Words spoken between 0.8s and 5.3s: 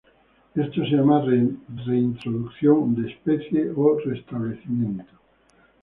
se llama reintroducción de especies o restablecimiento.